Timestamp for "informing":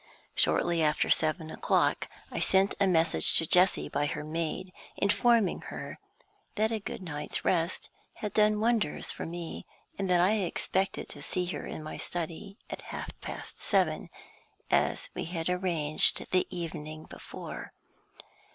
4.97-5.61